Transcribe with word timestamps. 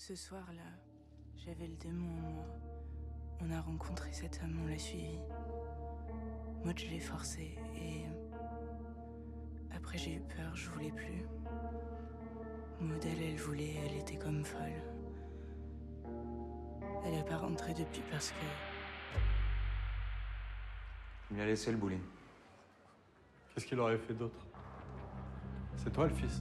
Ce 0.00 0.14
soir-là, 0.14 0.62
j'avais 1.36 1.66
le 1.66 1.76
démon 1.76 2.08
en 2.08 2.30
moi. 2.30 2.46
On 3.42 3.50
a 3.50 3.60
rencontré 3.60 4.10
cet 4.14 4.40
homme, 4.42 4.58
on 4.64 4.66
l'a 4.66 4.78
suivi. 4.78 5.18
Moi, 6.64 6.72
je 6.74 6.86
l'ai 6.86 7.00
forcé 7.00 7.58
et. 7.76 8.06
Après, 9.70 9.98
j'ai 9.98 10.14
eu 10.14 10.20
peur, 10.20 10.56
je 10.56 10.70
voulais 10.70 10.90
plus. 10.90 11.26
Maud, 12.80 13.04
elle, 13.04 13.22
elle 13.22 13.36
voulait, 13.36 13.74
elle 13.84 13.98
était 13.98 14.16
comme 14.16 14.42
folle. 14.42 14.82
Elle 17.04 17.18
a 17.18 17.22
pas 17.22 17.36
rentré 17.36 17.74
depuis 17.74 18.02
parce 18.10 18.30
que. 18.30 18.46
Il 21.30 21.36
lui 21.36 21.42
a 21.42 21.46
laissé 21.46 21.72
le 21.72 21.76
bowling. 21.76 22.00
Qu'est-ce 23.52 23.66
qu'il 23.66 23.78
aurait 23.78 23.98
fait 23.98 24.14
d'autre? 24.14 24.46
C'est 25.76 25.92
toi 25.92 26.06
le 26.06 26.14
fils. 26.14 26.40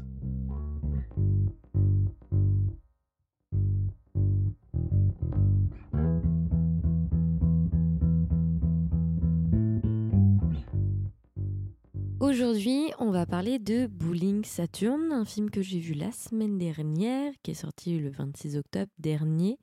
Aujourd'hui, 12.29 12.91
on 12.99 13.09
va 13.09 13.25
parler 13.25 13.57
de 13.57 13.87
Bowling 13.87 14.45
Saturn, 14.45 15.11
un 15.11 15.25
film 15.25 15.49
que 15.49 15.63
j'ai 15.63 15.79
vu 15.79 15.95
la 15.95 16.11
semaine 16.11 16.59
dernière, 16.59 17.33
qui 17.41 17.49
est 17.49 17.55
sorti 17.55 17.97
le 17.97 18.11
26 18.11 18.55
octobre 18.55 18.91
dernier. 18.99 19.57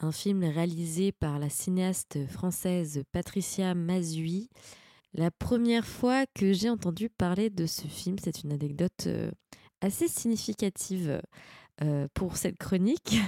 Un 0.00 0.10
film 0.10 0.44
réalisé 0.44 1.12
par 1.12 1.38
la 1.38 1.50
cinéaste 1.50 2.26
française 2.28 3.02
Patricia 3.12 3.74
Mazui. 3.74 4.48
La 5.12 5.30
première 5.30 5.84
fois 5.84 6.24
que 6.34 6.54
j'ai 6.54 6.70
entendu 6.70 7.10
parler 7.10 7.50
de 7.50 7.66
ce 7.66 7.86
film, 7.86 8.16
c'est 8.18 8.42
une 8.42 8.52
anecdote 8.52 9.04
euh, 9.06 9.30
assez 9.82 10.08
significative 10.08 11.20
euh, 11.82 12.08
pour 12.14 12.38
cette 12.38 12.56
chronique. 12.56 13.16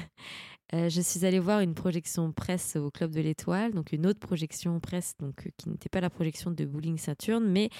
Euh, 0.75 0.89
je 0.89 1.01
suis 1.01 1.25
allée 1.25 1.39
voir 1.39 1.61
une 1.61 1.75
projection 1.75 2.33
presse 2.33 2.75
au 2.75 2.91
Club 2.91 3.13
de 3.13 3.21
l'Étoile, 3.21 3.73
donc 3.73 3.93
une 3.93 4.05
autre 4.05 4.19
projection 4.19 4.81
presse, 4.81 5.15
donc 5.21 5.49
qui 5.57 5.69
n'était 5.69 5.89
pas 5.89 6.01
la 6.01 6.11
projection 6.11 6.51
de 6.51 6.65
Bowling 6.65 6.99
Saturn, 6.99 7.45
mais 7.45 7.71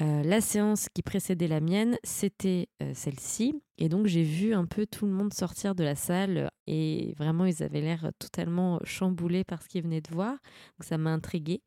euh, 0.00 0.22
la 0.22 0.40
séance 0.40 0.88
qui 0.88 1.02
précédait 1.02 1.48
la 1.48 1.60
mienne, 1.60 1.98
c'était 2.02 2.68
euh, 2.82 2.92
celle-ci. 2.94 3.62
Et 3.76 3.88
donc 3.88 4.06
j'ai 4.06 4.22
vu 4.22 4.54
un 4.54 4.64
peu 4.64 4.86
tout 4.86 5.04
le 5.04 5.12
monde 5.12 5.34
sortir 5.34 5.74
de 5.74 5.84
la 5.84 5.94
salle 5.94 6.50
et 6.66 7.14
vraiment 7.18 7.44
ils 7.44 7.62
avaient 7.62 7.82
l'air 7.82 8.10
totalement 8.18 8.80
chamboulés 8.84 9.44
par 9.44 9.62
ce 9.62 9.68
qu'ils 9.68 9.82
venaient 9.82 10.00
de 10.00 10.14
voir. 10.14 10.32
Donc 10.32 10.84
ça 10.84 10.96
m'a 10.96 11.10
intriguée. 11.10 11.62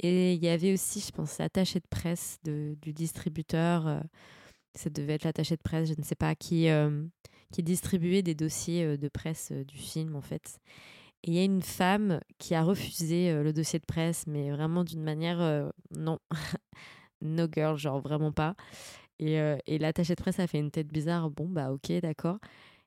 Et 0.00 0.34
il 0.34 0.42
y 0.42 0.48
avait 0.48 0.72
aussi, 0.72 1.00
je 1.00 1.12
pense, 1.12 1.38
l'attaché 1.38 1.78
de 1.78 1.86
presse 1.88 2.38
du 2.44 2.92
distributeur. 2.92 3.86
Euh, 3.86 4.00
ça 4.74 4.90
devait 4.90 5.14
être 5.14 5.24
l'attaché 5.24 5.56
de 5.56 5.62
presse, 5.62 5.88
je 5.90 5.94
ne 5.96 6.04
sais 6.04 6.14
pas, 6.14 6.34
qui, 6.34 6.68
qui 7.52 7.62
distribuait 7.62 8.22
des 8.22 8.36
dossiers 8.36 8.96
de 8.96 9.08
presse 9.08 9.50
du 9.52 9.76
film 9.76 10.14
en 10.14 10.20
fait. 10.20 10.58
Et 11.24 11.32
il 11.32 11.34
y 11.34 11.40
a 11.40 11.44
une 11.44 11.60
femme 11.60 12.20
qui 12.38 12.54
a 12.54 12.62
refusé 12.62 13.34
le 13.42 13.52
dossier 13.52 13.80
de 13.80 13.84
presse, 13.84 14.26
mais 14.28 14.50
vraiment 14.52 14.84
d'une 14.84 15.02
manière 15.02 15.72
non. 15.90 16.18
no 17.22 17.46
girl, 17.50 17.76
genre 17.76 18.00
vraiment 18.00 18.32
pas. 18.32 18.54
Et, 19.18 19.38
euh, 19.40 19.56
et 19.66 19.78
l'attaché 19.78 20.14
de 20.14 20.20
presse 20.20 20.40
a 20.40 20.46
fait 20.46 20.58
une 20.58 20.70
tête 20.70 20.88
bizarre. 20.88 21.30
Bon, 21.30 21.48
bah 21.48 21.72
ok, 21.72 21.92
d'accord. 22.00 22.38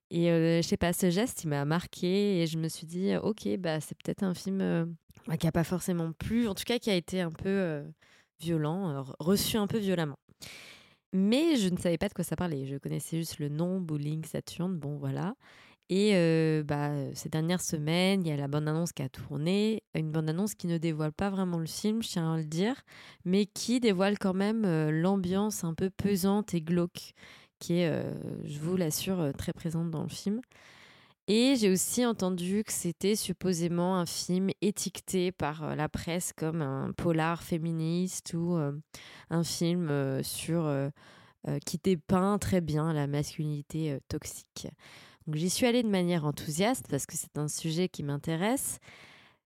Et 0.10 0.32
euh, 0.32 0.62
je 0.62 0.68
sais 0.68 0.78
pas, 0.78 0.94
ce 0.94 1.10
geste, 1.10 1.44
il 1.44 1.48
m'a 1.48 1.66
marqué 1.66 2.42
et 2.42 2.48
je 2.48 2.58
me 2.58 2.68
suis 2.68 2.86
dit, 2.86 3.16
ok, 3.16 3.58
bah 3.58 3.80
c'est 3.80 3.96
peut-être 4.04 4.24
un 4.24 4.34
film 4.34 4.62
euh, 4.62 4.86
bah, 5.28 5.38
qui 5.38 5.48
a 5.48 5.52
pas 5.52 5.64
forcément 5.64 6.12
plu, 6.12 6.48
en 6.48 6.54
tout 6.54 6.66
cas 6.66 6.78
qui 6.78 6.90
a 6.90 6.96
été 6.96 7.22
un 7.22 7.32
peu 7.32 7.84
violent, 8.40 9.04
reçu 9.20 9.58
un 9.58 9.68
peu 9.68 9.78
violemment. 9.78 10.20
Mais 11.14 11.56
je 11.56 11.70
ne 11.70 11.78
savais 11.78 11.98
pas 12.00 12.10
de 12.10 12.14
quoi 12.14 12.24
ça 12.24 12.36
parlait. 12.36 12.66
Je 12.66 12.78
connaissais 12.78 13.18
juste 13.18 13.40
le 13.40 13.50
nom, 13.50 13.80
Bowling 13.80 14.26
Saturn, 14.26 14.76
bon 14.76 14.98
voilà. 14.98 15.36
Et 15.96 16.14
euh, 16.16 16.64
bah, 16.64 16.90
ces 17.14 17.30
dernières 17.30 17.62
semaines, 17.62 18.26
il 18.26 18.28
y 18.28 18.32
a 18.32 18.36
la 18.36 18.48
bande-annonce 18.48 18.94
qui 18.94 19.04
a 19.04 19.10
tourné, 19.10 19.84
une 19.94 20.12
bande-annonce 20.12 20.56
qui 20.56 20.66
ne 20.66 20.80
dévoile 20.80 21.14
pas 21.14 21.30
vraiment 21.30 21.60
le 21.60 21.68
film, 21.68 22.02
je 22.02 22.08
tiens 22.08 22.34
à 22.34 22.38
le 22.38 22.46
dire, 22.46 22.82
mais 23.26 23.46
qui 23.46 23.80
dévoile 23.80 24.18
quand 24.18 24.34
même 24.34 24.66
euh, 24.66 24.90
l'ambiance 24.90 25.64
un 25.64 25.76
peu 25.76 25.92
pesante 25.92 26.56
et 26.56 26.62
glauque, 26.62 27.14
qui 27.60 27.74
est, 27.74 27.92
euh, 27.92 28.12
je 28.44 28.58
vous 28.58 28.76
l'assure, 28.76 29.34
très 29.38 29.54
présente 29.54 29.92
dans 29.92 30.02
le 30.02 30.10
film. 30.10 30.42
Et 31.28 31.58
j'ai 31.58 31.70
aussi 31.70 32.04
entendu 32.04 32.64
que 32.64 32.74
c'était 32.74 33.16
supposément 33.16 33.96
un 33.96 34.08
film 34.08 34.50
étiqueté 34.64 35.32
par 35.32 35.76
la 35.76 35.90
presse 35.90 36.34
comme 36.36 36.64
un 36.64 36.92
polar 36.98 37.44
féministe 37.44 38.34
ou 38.34 38.58
un 39.30 39.44
film 39.44 40.22
sur 40.24 40.70
qui 41.66 41.80
dépeint 41.82 42.38
très 42.40 42.60
bien 42.60 42.92
la 42.92 43.08
masculinité 43.08 44.00
toxique. 44.10 44.68
J'y 45.32 45.50
suis 45.50 45.66
allée 45.66 45.84
de 45.84 45.90
manière 45.90 46.26
enthousiaste 46.26 46.88
parce 46.90 47.06
que 47.06 47.16
c'est 47.16 47.38
un 47.38 47.48
sujet 47.48 47.88
qui 47.88 48.04
m'intéresse. 48.04 48.80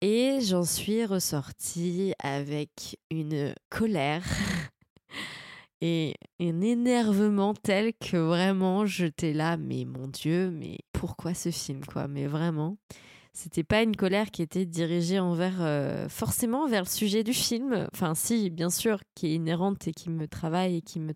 Et 0.00 0.38
j'en 0.40 0.64
suis 0.64 1.04
ressortie 1.04 2.12
avec 2.18 2.98
une 3.10 3.54
colère 3.70 4.24
et 5.80 6.14
un 6.40 6.60
énervement 6.60 7.54
tel 7.54 7.92
que 7.94 8.16
vraiment 8.16 8.86
j'étais 8.86 9.32
là, 9.32 9.56
mais 9.56 9.84
mon 9.84 10.06
Dieu, 10.08 10.50
mais 10.50 10.78
pourquoi 10.92 11.34
ce 11.34 11.50
film 11.50 11.84
quoi? 11.86 12.06
Mais 12.06 12.26
vraiment 12.26 12.76
c'était 13.34 13.64
pas 13.64 13.82
une 13.82 13.96
colère 13.96 14.30
qui 14.30 14.42
était 14.42 14.64
dirigée 14.64 15.18
envers 15.18 15.60
euh, 15.60 16.08
forcément 16.08 16.68
vers 16.68 16.84
le 16.84 16.88
sujet 16.88 17.24
du 17.24 17.32
film. 17.32 17.88
Enfin, 17.92 18.14
si, 18.14 18.48
bien 18.48 18.70
sûr, 18.70 19.00
qui 19.16 19.26
est 19.26 19.34
inhérente 19.34 19.88
et 19.88 19.92
qui 19.92 20.08
me 20.08 20.28
travaille 20.28 20.76
et 20.76 20.82
qui 20.82 21.00
me 21.00 21.14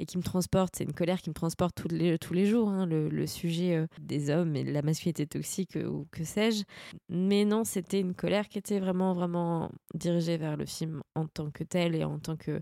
et 0.00 0.04
qui 0.04 0.18
me 0.18 0.24
transporte. 0.24 0.74
C'est 0.76 0.82
une 0.82 0.92
colère 0.92 1.22
qui 1.22 1.30
me 1.30 1.34
transporte 1.34 1.76
tous 1.76 1.86
les 1.86 2.18
tous 2.18 2.34
les 2.34 2.46
jours. 2.46 2.68
Hein, 2.68 2.84
le, 2.86 3.26
sujet 3.28 3.76
euh, 3.76 3.86
des 4.00 4.28
hommes 4.28 4.56
et 4.56 4.64
de 4.64 4.72
la 4.72 4.82
masculinité 4.82 5.24
toxique 5.26 5.76
euh, 5.76 5.86
ou 5.86 6.08
que 6.10 6.24
sais-je. 6.24 6.64
Mais 7.08 7.44
non, 7.44 7.62
c'était 7.62 8.00
une 8.00 8.14
colère 8.14 8.48
qui 8.48 8.58
était 8.58 8.80
vraiment 8.80 9.14
vraiment 9.14 9.70
dirigée 9.94 10.38
vers 10.38 10.56
le 10.56 10.66
film 10.66 11.00
en 11.14 11.28
tant 11.28 11.52
que 11.52 11.62
tel 11.62 11.94
et 11.94 12.02
en 12.02 12.18
tant 12.18 12.36
que 12.36 12.60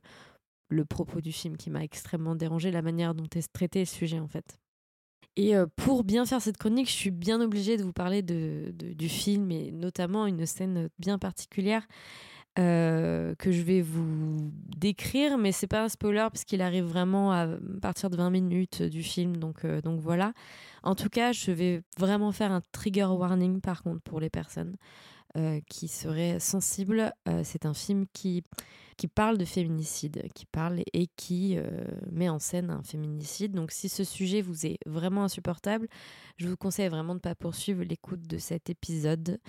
le 0.68 0.84
propos 0.84 1.22
du 1.22 1.32
film 1.32 1.56
qui 1.56 1.70
m'a 1.70 1.82
extrêmement 1.82 2.34
dérangé, 2.34 2.70
la 2.70 2.82
manière 2.82 3.14
dont 3.14 3.28
est 3.34 3.50
traité 3.50 3.78
le 3.78 3.86
sujet 3.86 4.20
en 4.20 4.28
fait. 4.28 4.58
Et 5.36 5.56
euh, 5.56 5.66
pour 5.76 6.04
bien 6.04 6.26
faire 6.26 6.42
cette 6.42 6.58
chronique, 6.58 6.88
je 6.88 6.94
suis 6.94 7.10
bien 7.10 7.40
obligée 7.40 7.76
de 7.76 7.82
vous 7.82 7.92
parler 7.92 8.22
de, 8.22 8.72
du 8.76 9.08
film 9.08 9.50
et 9.50 9.70
notamment 9.70 10.26
une 10.26 10.44
scène 10.44 10.88
bien 10.98 11.18
particulière 11.18 11.86
euh, 12.58 13.34
que 13.36 13.52
je 13.52 13.62
vais 13.62 13.80
vous 13.80 14.50
décrire, 14.76 15.38
mais 15.38 15.52
c'est 15.52 15.68
pas 15.68 15.84
un 15.84 15.88
spoiler 15.88 16.26
parce 16.32 16.44
qu'il 16.44 16.62
arrive 16.62 16.84
vraiment 16.84 17.30
à 17.32 17.46
partir 17.80 18.10
de 18.10 18.16
20 18.16 18.30
minutes 18.30 18.82
du 18.82 19.04
film, 19.04 19.36
donc, 19.36 19.64
euh, 19.64 19.80
donc 19.80 20.00
voilà. 20.00 20.32
En 20.82 20.96
tout 20.96 21.08
cas, 21.08 21.32
je 21.32 21.52
vais 21.52 21.82
vraiment 21.96 22.32
faire 22.32 22.50
un 22.50 22.60
trigger 22.72 23.04
warning 23.04 23.60
par 23.60 23.82
contre 23.84 24.02
pour 24.02 24.18
les 24.18 24.30
personnes 24.30 24.74
qui 25.68 25.88
seraient 25.88 26.40
sensibles. 26.40 27.12
c'est 27.44 27.66
un 27.66 27.74
film 27.74 28.06
qui 28.12 28.42
qui 29.00 29.08
parle 29.08 29.38
de 29.38 29.46
féminicide, 29.46 30.28
qui 30.34 30.44
parle 30.44 30.82
et 30.92 31.06
qui 31.16 31.56
euh, 31.56 31.70
met 32.12 32.28
en 32.28 32.38
scène 32.38 32.68
un 32.68 32.82
féminicide. 32.82 33.52
Donc 33.52 33.70
si 33.70 33.88
ce 33.88 34.04
sujet 34.04 34.42
vous 34.42 34.66
est 34.66 34.76
vraiment 34.84 35.24
insupportable, 35.24 35.88
je 36.36 36.46
vous 36.46 36.56
conseille 36.58 36.90
vraiment 36.90 37.14
de 37.14 37.20
ne 37.20 37.22
pas 37.22 37.34
poursuivre 37.34 37.82
l'écoute 37.82 38.20
de 38.26 38.36
cet 38.36 38.68
épisode. 38.68 39.40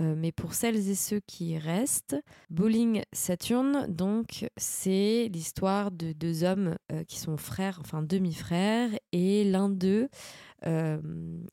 Euh, 0.00 0.14
mais 0.16 0.32
pour 0.32 0.54
celles 0.54 0.90
et 0.90 0.96
ceux 0.96 1.20
qui 1.20 1.56
restent, 1.56 2.16
Bowling 2.50 3.02
Saturn, 3.12 3.86
donc, 3.88 4.46
c'est 4.56 5.30
l'histoire 5.32 5.92
de 5.92 6.12
deux 6.12 6.42
hommes 6.42 6.76
euh, 6.90 7.04
qui 7.04 7.18
sont 7.18 7.36
frères, 7.36 7.78
enfin 7.80 8.02
demi-frères, 8.02 8.90
et 9.12 9.44
l'un 9.44 9.70
d'eux 9.70 10.08
euh, 10.66 11.00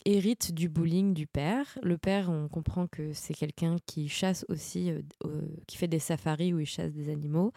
hérite 0.05 0.53
du 0.53 0.69
bowling 0.69 1.13
du 1.13 1.27
père. 1.27 1.65
Le 1.83 1.97
père, 1.97 2.29
on 2.29 2.47
comprend 2.47 2.87
que 2.87 3.13
c'est 3.13 3.33
quelqu'un 3.33 3.77
qui 3.85 4.09
chasse 4.09 4.45
aussi, 4.49 4.91
qui 5.67 5.77
fait 5.77 5.87
des 5.87 5.99
safaris 5.99 6.53
où 6.53 6.59
il 6.59 6.65
chasse 6.65 6.91
des 6.91 7.09
animaux, 7.09 7.53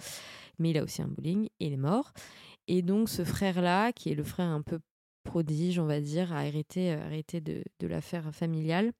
mais 0.59 0.71
il 0.71 0.78
a 0.78 0.83
aussi 0.83 1.03
un 1.03 1.09
bowling, 1.09 1.47
et 1.61 1.66
il 1.66 1.72
est 1.72 1.78
mort. 1.78 2.12
Et 2.69 2.83
donc 2.83 3.09
ce 3.09 3.25
frère-là, 3.25 3.93
qui 3.93 4.11
est 4.11 4.15
le 4.15 4.25
frère 4.25 4.49
un 4.49 4.62
peu 4.62 4.81
prodige, 5.27 5.78
on 5.78 5.84
va 5.84 6.00
dire, 6.00 6.33
a 6.33 6.47
hérité, 6.47 6.93
euh, 6.93 7.06
hérité 7.06 7.41
de, 7.42 7.63
de 7.80 7.86
l'affaire 7.86 8.34
familiale. 8.34 8.92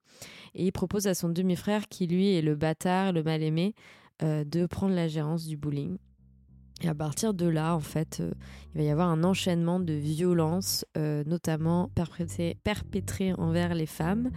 Et 0.55 0.67
il 0.67 0.73
propose 0.73 1.07
à 1.07 1.15
son 1.15 1.31
demi-frère, 1.31 1.89
qui 1.89 2.07
lui 2.07 2.35
est 2.35 2.43
le 2.43 2.55
bâtard, 2.55 3.13
le 3.13 3.23
mal-aimé, 3.23 3.75
euh, 4.23 4.45
de 4.45 4.67
prendre 4.67 4.95
la 4.95 5.09
gérance 5.09 5.47
du 5.47 5.57
bowling. 5.57 5.97
Et 6.83 6.89
à 6.89 6.95
partir 6.95 7.33
de 7.33 7.47
là, 7.47 7.75
en 7.75 7.81
fait, 7.81 8.19
euh, 8.21 8.33
il 8.75 8.79
va 8.79 8.85
y 8.85 8.91
avoir 8.91 9.09
un 9.09 9.25
enchaînement 9.25 9.81
de 9.81 9.95
violences, 9.95 10.85
notamment 10.95 11.91
perpétrées, 12.63 13.33
envers 13.35 13.75
les 13.75 13.87
femmes, 13.87 14.31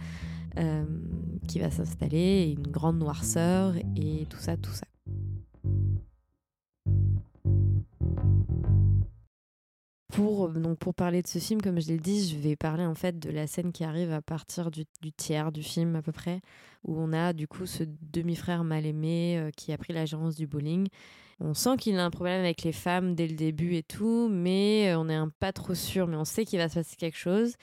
qui 1.46 1.58
va 1.58 1.70
s'installer, 1.70 2.54
une 2.56 2.66
grande 2.66 2.98
noirceur 2.98 3.74
et 3.96 4.26
tout 4.30 4.38
ça, 4.38 4.56
tout 4.56 4.72
ça. 4.72 4.86
Pour, 10.10 10.46
euh, 10.46 10.52
donc 10.52 10.78
pour 10.78 10.94
parler 10.94 11.22
de 11.22 11.26
ce 11.26 11.38
film, 11.38 11.62
comme 11.62 11.80
je 11.80 11.88
l'ai 11.88 11.98
dit, 11.98 12.28
je 12.28 12.36
vais 12.36 12.56
parler 12.56 12.84
en 12.84 12.94
fait 12.94 13.18
de 13.18 13.30
la 13.30 13.46
scène 13.46 13.72
qui 13.72 13.84
arrive 13.84 14.12
à 14.12 14.20
partir 14.20 14.70
du, 14.70 14.84
tiers 15.16 15.52
du 15.52 15.62
film 15.62 15.96
à 15.96 16.02
peu 16.02 16.12
près, 16.12 16.40
où 16.84 16.98
on 16.98 17.12
a 17.12 17.32
du 17.32 17.46
coup 17.46 17.66
ce 17.66 17.84
demi-frère 17.86 18.64
mal 18.64 18.86
aimé 18.86 19.38
euh, 19.38 19.50
qui 19.56 19.72
a 19.72 19.78
pris 19.78 19.92
la 19.92 20.06
gérance 20.06 20.36
du 20.36 20.46
bowling. 20.46 20.88
On 21.40 21.54
sent 21.54 21.76
qu'il 21.78 21.98
a 21.98 22.04
un 22.04 22.10
problème 22.10 22.40
avec 22.40 22.62
les 22.62 22.72
femmes 22.72 23.14
dès 23.14 23.26
le 23.26 23.34
début 23.34 23.74
et 23.74 23.82
tout, 23.82 24.28
mais 24.30 24.90
euh, 24.90 24.98
on 24.98 25.04
n'est 25.04 25.18
pas 25.38 25.52
trop 25.52 25.74
sûr, 25.74 26.06
mais 26.06 26.16
on 26.16 26.24
sait 26.24 26.44
qu'il 26.44 26.58
va 26.58 26.68
se 26.68 26.74
passer 26.74 26.96
quelque 26.96 27.16
chose. 27.16 27.54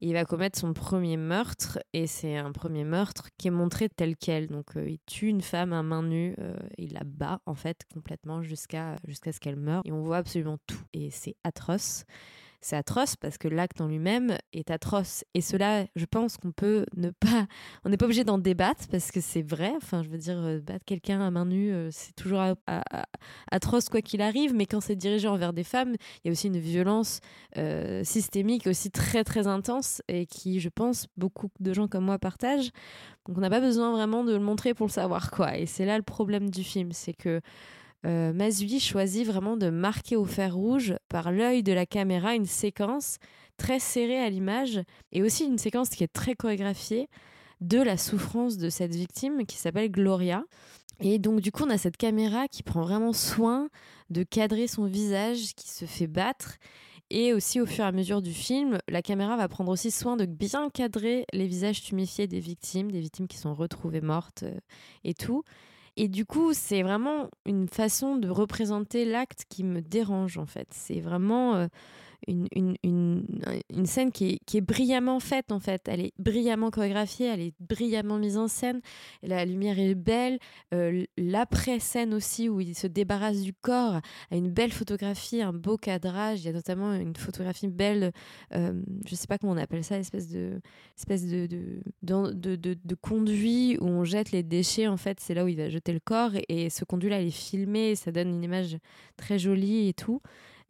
Il 0.00 0.14
va 0.14 0.24
commettre 0.24 0.58
son 0.58 0.72
premier 0.72 1.16
meurtre, 1.16 1.78
et 1.92 2.08
c'est 2.08 2.36
un 2.36 2.50
premier 2.50 2.82
meurtre 2.82 3.28
qui 3.38 3.46
est 3.48 3.52
montré 3.52 3.88
tel 3.88 4.16
quel. 4.16 4.48
Donc 4.48 4.72
il 4.74 4.98
tue 5.06 5.28
une 5.28 5.42
femme 5.42 5.72
à 5.72 5.84
main 5.84 6.02
nue, 6.02 6.34
il 6.76 6.92
la 6.94 7.04
bat 7.04 7.40
en 7.46 7.54
fait 7.54 7.82
complètement 7.94 8.42
jusqu'à 8.42 8.96
jusqu'à 9.06 9.30
ce 9.30 9.38
qu'elle 9.38 9.54
meure, 9.54 9.82
et 9.84 9.92
on 9.92 10.02
voit 10.02 10.16
absolument 10.16 10.58
tout, 10.66 10.82
et 10.92 11.10
c'est 11.12 11.36
atroce 11.44 12.04
c'est 12.62 12.76
atroce 12.76 13.16
parce 13.16 13.38
que 13.38 13.48
l'acte 13.48 13.80
en 13.80 13.88
lui-même 13.88 14.38
est 14.52 14.70
atroce. 14.70 15.24
Et 15.34 15.40
cela, 15.40 15.84
je 15.96 16.04
pense 16.04 16.36
qu'on 16.36 16.52
peut 16.52 16.86
ne 16.96 17.10
pas. 17.10 17.46
On 17.84 17.90
n'est 17.90 17.96
pas 17.96 18.04
obligé 18.06 18.24
d'en 18.24 18.38
débattre 18.38 18.86
parce 18.88 19.10
que 19.10 19.20
c'est 19.20 19.42
vrai. 19.42 19.72
Enfin, 19.76 20.02
je 20.02 20.08
veux 20.08 20.18
dire, 20.18 20.38
euh, 20.38 20.60
battre 20.60 20.84
quelqu'un 20.84 21.20
à 21.20 21.30
main 21.30 21.44
nue, 21.44 21.72
euh, 21.72 21.88
c'est 21.90 22.14
toujours 22.14 22.40
atroce 23.50 23.88
quoi 23.88 24.00
qu'il 24.00 24.22
arrive. 24.22 24.54
Mais 24.54 24.66
quand 24.66 24.80
c'est 24.80 24.96
dirigé 24.96 25.26
envers 25.26 25.52
des 25.52 25.64
femmes, 25.64 25.94
il 26.24 26.28
y 26.28 26.28
a 26.28 26.32
aussi 26.32 26.46
une 26.46 26.58
violence 26.58 27.20
euh, 27.58 28.04
systémique 28.04 28.66
aussi 28.66 28.90
très 28.90 29.24
très 29.24 29.48
intense 29.48 30.00
et 30.08 30.26
qui, 30.26 30.60
je 30.60 30.68
pense, 30.68 31.08
beaucoup 31.16 31.48
de 31.58 31.72
gens 31.74 31.88
comme 31.88 32.04
moi 32.04 32.18
partagent. 32.18 32.70
Donc 33.26 33.38
on 33.38 33.40
n'a 33.40 33.50
pas 33.50 33.60
besoin 33.60 33.90
vraiment 33.92 34.24
de 34.24 34.32
le 34.32 34.40
montrer 34.40 34.74
pour 34.74 34.86
le 34.86 34.92
savoir 34.92 35.30
quoi. 35.30 35.58
Et 35.58 35.66
c'est 35.66 35.84
là 35.84 35.96
le 35.96 36.04
problème 36.04 36.50
du 36.50 36.62
film, 36.62 36.92
c'est 36.92 37.12
que 37.12 37.40
euh, 38.04 38.32
Mazui 38.32 38.80
choisit 38.80 39.26
vraiment 39.26 39.56
de 39.56 39.70
marquer 39.70 40.16
au 40.16 40.24
fer 40.24 40.54
rouge 40.54 40.94
par 41.08 41.30
l'œil 41.30 41.62
de 41.62 41.72
la 41.72 41.86
caméra 41.86 42.34
une 42.34 42.46
séquence 42.46 43.18
très 43.56 43.78
serrée 43.78 44.18
à 44.18 44.28
l'image 44.28 44.82
et 45.12 45.22
aussi 45.22 45.44
une 45.44 45.58
séquence 45.58 45.90
qui 45.90 46.02
est 46.02 46.12
très 46.12 46.34
chorégraphiée 46.34 47.08
de 47.60 47.80
la 47.80 47.96
souffrance 47.96 48.58
de 48.58 48.70
cette 48.70 48.94
victime 48.94 49.46
qui 49.46 49.56
s'appelle 49.56 49.90
Gloria. 49.90 50.44
Et 51.00 51.18
donc 51.18 51.40
du 51.40 51.52
coup 51.52 51.64
on 51.64 51.70
a 51.70 51.78
cette 51.78 51.96
caméra 51.96 52.48
qui 52.48 52.62
prend 52.62 52.82
vraiment 52.82 53.12
soin 53.12 53.68
de 54.10 54.24
cadrer 54.24 54.66
son 54.66 54.86
visage 54.86 55.54
qui 55.54 55.68
se 55.68 55.84
fait 55.84 56.06
battre 56.06 56.58
et 57.14 57.34
aussi 57.34 57.60
au 57.60 57.66
fur 57.66 57.84
et 57.84 57.86
à 57.86 57.92
mesure 57.92 58.22
du 58.22 58.32
film, 58.32 58.78
la 58.88 59.02
caméra 59.02 59.36
va 59.36 59.46
prendre 59.46 59.70
aussi 59.70 59.90
soin 59.90 60.16
de 60.16 60.24
bien 60.24 60.70
cadrer 60.70 61.26
les 61.34 61.46
visages 61.46 61.82
tuméfiés 61.82 62.26
des 62.26 62.40
victimes, 62.40 62.90
des 62.90 63.00
victimes 63.00 63.28
qui 63.28 63.36
sont 63.36 63.54
retrouvées 63.54 64.00
mortes 64.00 64.44
euh, 64.44 64.58
et 65.04 65.12
tout. 65.12 65.44
Et 65.96 66.08
du 66.08 66.24
coup, 66.24 66.54
c'est 66.54 66.82
vraiment 66.82 67.28
une 67.44 67.68
façon 67.68 68.16
de 68.16 68.28
représenter 68.28 69.04
l'acte 69.04 69.44
qui 69.48 69.62
me 69.62 69.80
dérange, 69.82 70.38
en 70.38 70.46
fait. 70.46 70.68
C'est 70.70 71.00
vraiment 71.00 71.54
euh, 71.54 71.66
une, 72.28 72.46
une, 72.54 72.76
une, 72.82 73.24
une, 73.70 73.86
scène 73.86 74.12
qui 74.12 74.30
est, 74.30 74.38
qui 74.46 74.58
est, 74.58 74.60
brillamment 74.60 75.20
faite 75.20 75.52
en 75.52 75.60
fait. 75.60 75.82
Elle 75.88 76.00
est 76.00 76.12
brillamment 76.18 76.70
chorégraphiée, 76.70 77.26
elle 77.26 77.40
est 77.40 77.54
brillamment 77.60 78.18
mise 78.18 78.36
en 78.36 78.48
scène. 78.48 78.80
La 79.22 79.44
lumière 79.44 79.78
est 79.78 79.94
belle. 79.94 80.38
Euh, 80.74 81.04
L'après-scène 81.16 82.14
aussi, 82.14 82.48
où 82.48 82.60
il 82.60 82.74
se 82.74 82.86
débarrasse 82.86 83.40
du 83.40 83.52
corps, 83.52 84.00
a 84.30 84.36
une 84.36 84.50
belle 84.50 84.72
photographie, 84.72 85.42
un 85.42 85.52
beau 85.52 85.76
cadrage. 85.76 86.40
Il 86.40 86.46
y 86.46 86.48
a 86.48 86.52
notamment 86.52 86.94
une 86.94 87.16
photographie 87.16 87.68
belle, 87.68 88.12
euh, 88.54 88.80
je 89.06 89.14
sais 89.14 89.26
pas 89.26 89.38
comment 89.38 89.52
on 89.52 89.56
appelle 89.56 89.84
ça, 89.84 89.98
espèce 89.98 90.28
de, 90.28 90.60
espèce 90.96 91.26
de, 91.26 91.46
de, 91.46 92.32
de, 92.32 92.56
de, 92.56 92.94
conduit 92.94 93.78
où 93.80 93.86
on 93.86 94.04
jette 94.04 94.32
les 94.32 94.42
déchets. 94.42 94.86
En 94.86 94.96
fait, 94.96 95.20
c'est 95.20 95.34
là 95.34 95.44
où 95.44 95.48
il 95.48 95.56
va 95.56 95.68
jeter 95.68 95.92
le 95.92 96.00
corps. 96.00 96.34
Et, 96.34 96.44
et 96.48 96.70
ce 96.70 96.84
conduit-là, 96.84 97.20
il 97.20 97.28
est 97.28 97.30
filmé, 97.30 97.94
ça 97.94 98.12
donne 98.12 98.28
une 98.28 98.42
image 98.42 98.78
très 99.16 99.38
jolie 99.38 99.88
et 99.88 99.94
tout. 99.94 100.20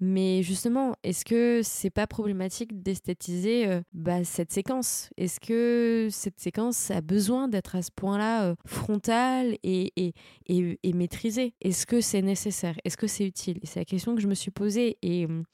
Mais 0.05 0.43
justement, 0.43 0.97
est-ce 1.05 1.25
que 1.25 1.61
c'est 1.63 1.89
pas 1.89 2.09
problématique 2.09 2.83
d'esthétiser 2.83 3.69
euh, 3.69 3.83
bah, 3.93 4.25
cette 4.25 4.51
séquence? 4.51 5.11
Est-ce 5.17 5.39
que 5.39 6.09
cette 6.11 6.41
séquence 6.41 6.91
a 6.91 7.01
besoin 7.01 7.47
d'être 7.47 7.77
à 7.77 7.83
ce 7.83 7.93
point-là 7.95 8.47
euh, 8.47 8.55
frontale 8.67 9.57
et, 9.63 9.93
et, 9.95 10.13
et, 10.49 10.81
et 10.83 10.93
maîtrisée? 10.93 11.55
Est-ce 11.61 11.87
que 11.87 12.01
c'est 12.01 12.21
nécessaire? 12.21 12.75
Est-ce 12.85 12.97
que 12.97 13.07
c'est 13.07 13.25
utile? 13.25 13.61
C'est 13.63 13.79
la 13.79 13.85
question 13.85 14.17
que 14.17 14.21
je 14.21 14.27
me 14.27 14.35
suis 14.35 14.51
posée. 14.51 14.99
Et 15.03 15.27
hum, 15.27 15.45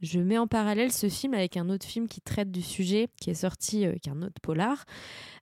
je 0.00 0.20
mets 0.20 0.38
en 0.38 0.46
parallèle 0.46 0.92
ce 0.92 1.08
film 1.08 1.34
avec 1.34 1.56
un 1.56 1.68
autre 1.68 1.86
film 1.86 2.06
qui 2.06 2.20
traite 2.20 2.50
du 2.50 2.62
sujet, 2.62 3.08
qui 3.20 3.30
est 3.30 3.34
sorti, 3.34 3.84
euh, 3.84 3.94
qui 4.00 4.08
est 4.08 4.12
un 4.12 4.22
autre 4.22 4.40
polar, 4.40 4.84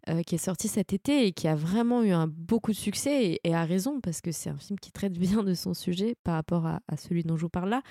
euh, 0.08 0.23
qui 0.23 0.37
est 0.37 0.38
sorti 0.38 0.69
cet 0.69 0.93
été 0.93 1.26
et 1.26 1.32
qui 1.32 1.47
a 1.47 1.55
vraiment 1.55 2.03
eu 2.03 2.12
un 2.12 2.26
beaucoup 2.26 2.70
de 2.70 2.76
succès 2.76 3.41
et, 3.43 3.55
a 3.55 3.64
raison 3.64 4.00
parce 4.00 4.20
que 4.20 4.32
c'est 4.32 4.49
un 4.49 4.58
film 4.58 4.79
qui 4.79 4.93
traite 4.93 5.12
bien 5.19 5.43
de 5.43 5.55
son 5.55 5.75
sujet 5.75 6.17
par 6.25 6.35
rapport 6.35 6.67
à, 6.67 6.81
celui 6.97 7.23
dont 7.23 7.37
je 7.37 7.43
vous 7.43 7.50
parle 7.50 7.69
là. 7.69 7.82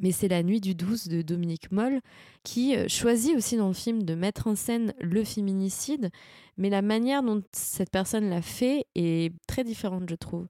Mais 0.00 0.10
c'est 0.10 0.28
La 0.28 0.42
Nuit 0.42 0.60
du 0.60 0.74
12 0.74 1.08
de 1.08 1.22
Dominique 1.22 1.70
Moll 1.70 2.00
qui 2.42 2.74
euh, 2.74 2.88
choisit 2.88 3.36
aussi 3.36 3.56
dans 3.56 3.68
le 3.68 3.74
film 3.74 4.02
de 4.02 4.14
mettre 4.14 4.48
en 4.48 4.56
scène 4.56 4.94
le 5.00 5.22
féminicide, 5.22 6.10
mais 6.56 6.70
la 6.70 6.82
manière 6.82 7.22
dont 7.22 7.42
cette 7.52 7.90
personne 7.90 8.28
l'a 8.28 8.42
fait 8.42 8.86
est 8.96 9.32
très 9.46 9.62
différente, 9.62 10.08
je 10.08 10.16
trouve. 10.16 10.48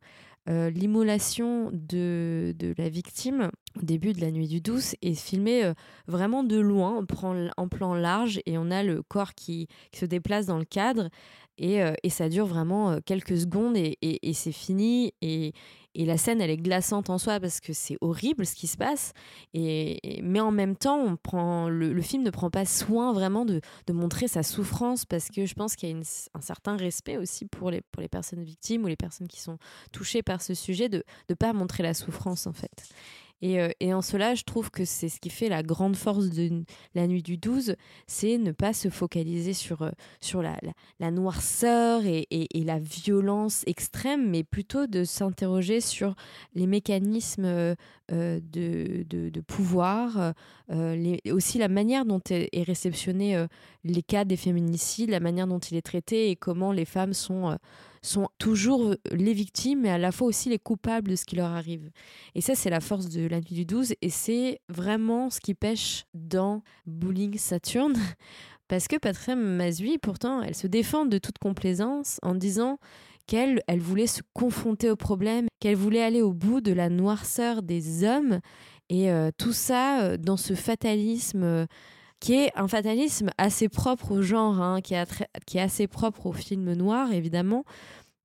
Euh, 0.48 0.70
l'immolation 0.70 1.70
de, 1.72 2.54
de, 2.58 2.74
la 2.78 2.88
victime 2.88 3.50
au 3.76 3.84
début 3.84 4.14
de 4.14 4.20
la 4.22 4.30
nuit 4.30 4.48
du 4.48 4.62
12 4.62 4.94
est 5.02 5.14
filmée 5.14 5.62
euh, 5.62 5.74
vraiment 6.06 6.42
de 6.42 6.58
loin, 6.58 7.04
on 7.22 7.48
en 7.58 7.68
plan 7.68 7.94
large 7.94 8.40
et 8.46 8.56
on 8.56 8.70
a 8.70 8.82
le 8.82 9.02
corps 9.02 9.34
qui, 9.34 9.68
se 9.92 10.06
déplace 10.06 10.46
dans 10.46 10.56
le 10.56 10.64
cadre 10.64 11.10
et, 11.58 11.82
euh, 11.82 11.92
ça 12.08 12.30
dure 12.30 12.46
vraiment 12.46 12.98
quelques 13.04 13.36
secondes 13.36 13.76
et, 13.76 13.98
et, 14.00 14.30
et 14.30 14.32
c'est 14.32 14.52
fini 14.52 15.12
et, 15.20 15.52
et 15.94 16.04
la 16.04 16.16
scène, 16.16 16.40
elle 16.40 16.50
est 16.50 16.56
glaçante 16.56 17.10
en 17.10 17.18
soi 17.18 17.40
parce 17.40 17.60
que 17.60 17.72
c'est 17.72 17.96
horrible 18.00 18.46
ce 18.46 18.54
qui 18.54 18.66
se 18.66 18.76
passe. 18.76 19.12
Et, 19.54 20.20
mais 20.22 20.40
en 20.40 20.50
même 20.50 20.76
temps, 20.76 20.98
on 20.98 21.16
prend, 21.16 21.68
le, 21.68 22.00
film 22.02 22.22
ne 22.22 22.30
prend 22.30 22.50
pas 22.50 22.64
soin 22.64 23.12
vraiment 23.12 23.44
de, 23.44 23.60
montrer 23.90 24.28
sa 24.28 24.42
souffrance 24.42 25.04
parce 25.04 25.28
que 25.28 25.46
je 25.46 25.54
pense 25.54 25.74
qu'il 25.74 25.90
y 25.90 25.92
a 25.92 25.96
un 25.96 26.40
certain 26.40 26.76
respect 26.76 27.16
aussi 27.16 27.46
pour 27.46 27.70
les, 27.70 27.80
pour 27.80 28.00
les 28.00 28.08
personnes 28.08 28.44
victimes 28.44 28.84
ou 28.84 28.86
les 28.86 28.96
personnes 28.96 29.28
qui 29.28 29.40
sont 29.40 29.58
touchées 29.92 30.22
par 30.22 30.42
ce 30.42 30.54
sujet 30.54 30.88
de 30.88 31.02
ne 31.28 31.34
pas 31.34 31.52
montrer 31.52 31.82
la 31.82 31.94
souffrance 31.94 32.46
en 32.46 32.52
fait. 32.52 32.92
Et, 33.40 33.60
euh, 33.60 33.70
et, 33.80 33.94
en 33.94 34.02
cela, 34.02 34.34
je 34.34 34.42
trouve 34.42 34.70
que 34.70 34.84
c'est 34.84 35.08
ce 35.08 35.20
qui 35.20 35.30
fait 35.30 35.48
la 35.48 35.62
grande 35.62 35.96
force 35.96 36.30
de 36.30 36.64
la 36.94 37.06
nuit 37.06 37.22
du 37.22 37.36
12, 37.36 37.76
c'est 38.06 38.36
ne 38.38 38.50
pas 38.52 38.72
se 38.72 38.88
focaliser 38.88 39.52
sur, 39.52 39.82
euh, 39.82 39.90
sur 40.20 40.42
la, 40.42 40.58
la, 40.98 41.10
noirceur 41.10 42.04
et, 42.04 42.26
et, 42.30 42.64
la 42.64 42.78
violence 42.78 43.62
extrême, 43.66 44.28
mais 44.28 44.42
plutôt 44.42 44.86
de 44.86 45.04
s'interroger 45.04 45.80
sur 45.80 46.14
les 46.54 46.66
mécanismes 46.66 47.44
euh, 47.44 47.74
de, 48.10 49.04
de, 49.08 49.40
pouvoir, 49.40 50.34
aussi 51.30 51.58
la 51.58 51.68
manière 51.68 52.04
dont 52.04 52.20
est, 52.30 52.48
est 52.52 52.62
réceptionné 52.62 53.46
les 53.84 54.02
cas 54.02 54.24
des 54.24 54.36
féminicides, 54.36 55.10
la 55.10 55.20
manière 55.20 55.46
dont 55.46 55.58
il 55.58 55.76
est 55.76 55.82
traité 55.82 56.30
et 56.30 56.36
comment 56.36 56.72
les 56.72 56.84
femmes 56.84 57.12
sont 57.12 57.56
sont 58.02 58.28
toujours 58.38 58.94
les 59.10 59.32
victimes, 59.32 59.82
mais 59.82 59.90
à 59.90 59.98
la 59.98 60.12
fois 60.12 60.26
aussi 60.26 60.48
les 60.48 60.58
coupables 60.58 61.10
de 61.10 61.16
ce 61.16 61.24
qui 61.24 61.36
leur 61.36 61.50
arrive. 61.50 61.90
Et 62.34 62.40
ça, 62.40 62.54
c'est 62.54 62.70
la 62.70 62.80
force 62.80 63.08
de 63.08 63.26
la 63.26 63.40
nuit 63.40 63.54
du 63.54 63.64
12, 63.64 63.94
et 64.00 64.10
c'est 64.10 64.60
vraiment 64.68 65.30
ce 65.30 65.40
qui 65.40 65.54
pêche 65.54 66.04
dans 66.14 66.62
Bowling 66.86 67.38
Saturn. 67.38 67.94
Parce 68.68 68.86
que 68.86 68.96
Patricia 68.96 69.34
Mazui, 69.34 69.96
pourtant, 69.96 70.42
elle 70.42 70.54
se 70.54 70.66
défend 70.66 71.06
de 71.06 71.16
toute 71.16 71.38
complaisance 71.38 72.18
en 72.22 72.34
disant 72.34 72.78
qu'elle 73.26 73.62
elle 73.66 73.80
voulait 73.80 74.06
se 74.06 74.22
confronter 74.34 74.90
au 74.90 74.96
problème, 74.96 75.46
qu'elle 75.60 75.76
voulait 75.76 76.02
aller 76.02 76.22
au 76.22 76.32
bout 76.32 76.60
de 76.60 76.72
la 76.72 76.90
noirceur 76.90 77.62
des 77.62 78.04
hommes, 78.04 78.40
et 78.90 79.10
euh, 79.10 79.30
tout 79.36 79.52
ça 79.52 80.02
euh, 80.02 80.16
dans 80.16 80.36
ce 80.36 80.54
fatalisme. 80.54 81.42
Euh, 81.42 81.66
qui 82.20 82.34
est 82.34 82.50
un 82.56 82.66
fatalisme 82.66 83.30
assez 83.38 83.68
propre 83.68 84.10
au 84.10 84.22
genre, 84.22 84.60
hein, 84.60 84.80
qui 84.80 84.94
est 84.94 85.60
assez 85.60 85.86
propre 85.86 86.26
au 86.26 86.32
film 86.32 86.72
noir, 86.72 87.12
évidemment, 87.12 87.62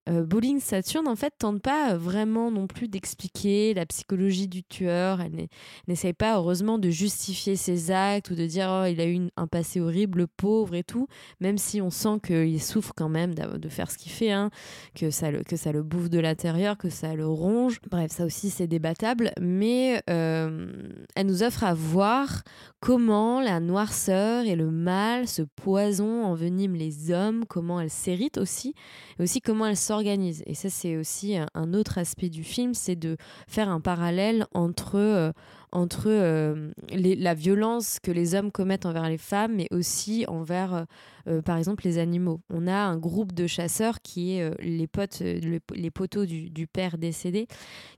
euh, 0.10 0.24
Bowling 0.26 0.60
Saturn, 0.60 1.08
en 1.08 1.16
fait, 1.16 1.34
tente 1.38 1.62
pas 1.62 1.96
vraiment 1.96 2.52
non 2.52 2.68
plus 2.68 2.88
d'expliquer 2.88 3.74
la 3.74 3.86
psychologie 3.86 4.48
du 4.48 4.64
tueur. 4.64 5.22
Elle 5.22 5.48
n'essaye 5.88 6.14
pas, 6.14 6.36
heureusement, 6.38 6.78
de 6.78 6.90
justifier 6.90 7.56
ses 7.56 7.92
actes 7.92 8.30
ou 8.30 8.36
de 8.36 8.46
dire 8.46 8.68
oh, 8.70 8.86
il 8.86 9.00
a 9.00 9.08
eu 9.08 9.30
un 9.38 9.48
passé 9.48 9.80
horrible, 9.80 10.28
pauvre 10.28 10.76
et 10.76 10.84
tout, 10.84 11.08
même 11.40 11.58
si 11.58 11.82
on 11.82 11.90
sent 11.90 12.20
qu'il 12.26 12.62
souffre 12.62 12.94
quand 12.96 13.10
même 13.10 13.34
de 13.34 13.70
faire 13.70 13.90
ce 13.90 13.98
qu'il 13.98 14.12
fait, 14.12 14.32
hein, 14.32 14.50
que, 14.94 15.10
ça 15.10 15.32
le, 15.32 15.84
bouffe 15.84 16.10
de 16.10 16.20
l'intérieur, 16.20 16.78
que 16.78 16.90
ça 16.90 17.16
le 17.16 17.28
ronge. 17.28 17.80
Bref, 17.90 18.12
ça 18.12 18.26
aussi, 18.26 18.50
c'est 18.50 18.68
débattable, 18.68 19.32
mais 19.40 20.02
euh, 20.10 20.68
elle 21.16 21.28
nous 21.28 21.44
offre 21.44 21.64
à 21.64 21.74
voir 21.74 22.44
comment 22.82 23.40
la 23.40 23.60
noirceur 23.62 24.46
et 24.46 24.56
le 24.56 24.70
mal, 24.70 25.28
ce 25.28 25.42
poison 25.42 26.26
enveniment 26.26 26.76
les 26.76 27.12
hommes, 27.12 27.46
comment 27.46 27.80
elle 27.80 27.90
s'hérite 27.90 28.38
aussi, 28.38 28.74
et 29.18 29.24
aussi 29.24 29.40
comment 29.40 29.66
elle 29.66 29.78
Et 30.02 30.56
ça, 30.56 30.70
c'est 30.70 30.98
aussi 30.98 31.36
un 31.54 31.74
autre 31.74 31.98
aspect 31.98 32.30
du 32.30 32.44
film, 32.44 32.74
c'est 32.74 32.96
de 32.96 33.18
faire 33.48 33.70
un 33.70 33.80
parallèle 33.80 34.48
entre, 34.54 34.96
euh, 34.96 35.32
euh, 36.06 36.72
la 36.92 37.34
violence 37.34 38.00
que 38.02 38.12
les 38.12 38.36
hommes 38.36 38.52
commettent 38.52 38.86
envers 38.86 39.08
les 39.08 39.18
femmes, 39.18 39.54
mais 39.56 39.68
aussi 39.72 40.26
envers, 40.28 40.86
euh, 41.28 41.34
euh, 41.34 41.42
par 41.42 41.58
exemple, 41.58 41.84
les 41.86 41.98
animaux. 41.98 42.42
On 42.50 42.68
a 42.68 42.76
un 42.76 42.98
groupe 42.98 43.34
de 43.34 43.48
chasseurs 43.48 44.02
qui 44.02 44.38
est 44.38 44.62
les 44.62 44.88
potes, 44.88 45.22
le, 45.22 45.60
les 45.74 45.92
poteaux 45.92 46.26
du, 46.26 46.50
du, 46.50 46.68
père 46.68 46.98
décédé, 46.98 47.48